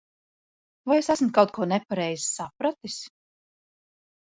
[0.93, 3.01] Vai es esmu kaut ko nepareizi sapratis?